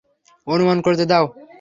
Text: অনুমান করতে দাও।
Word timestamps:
অনুমান 0.47 0.77
করতে 0.81 1.05
দাও। 1.05 1.25